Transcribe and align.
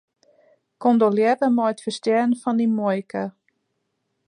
Kondolearre 0.85 1.49
mei 1.57 1.69
it 1.73 1.83
ferstjerren 1.85 2.33
fan 2.41 2.59
dyn 2.59 2.75
muoike. 2.77 3.23